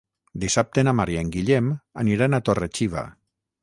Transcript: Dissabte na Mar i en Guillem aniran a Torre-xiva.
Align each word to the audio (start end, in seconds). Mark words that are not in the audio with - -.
Dissabte 0.43 0.85
na 0.87 0.93
Mar 1.01 1.05
i 1.15 1.19
en 1.25 1.31
Guillem 1.37 1.71
aniran 2.05 2.35
a 2.35 2.43
Torre-xiva. 2.49 3.09